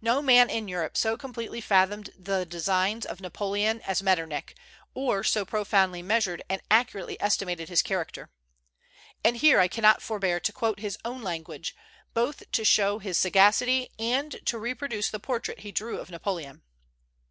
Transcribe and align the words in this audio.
No 0.00 0.22
man 0.22 0.48
in 0.48 0.66
Europe 0.66 0.96
so 0.96 1.18
completely 1.18 1.60
fathomed 1.60 2.08
the 2.18 2.46
designs 2.46 3.04
of 3.04 3.20
Napoleon 3.20 3.82
as 3.82 4.02
Metternich, 4.02 4.54
or 4.94 5.22
so 5.22 5.44
profoundly 5.44 6.00
measured 6.00 6.40
and 6.48 6.62
accurately 6.70 7.20
estimated 7.20 7.68
his 7.68 7.82
character. 7.82 8.30
And 9.22 9.36
I 9.36 9.38
here 9.40 9.68
cannot 9.68 10.00
forbear 10.00 10.40
to 10.40 10.52
quote 10.54 10.78
his 10.80 10.96
own 11.04 11.20
language, 11.20 11.76
both 12.14 12.50
to 12.52 12.64
show 12.64 12.98
his 12.98 13.18
sagacity 13.18 13.90
and 13.98 14.40
to 14.46 14.56
reproduce 14.58 15.10
the 15.10 15.20
portrait 15.20 15.60
he 15.60 15.70
drew 15.70 15.98
of 15.98 16.08
Napoleon. 16.08 16.62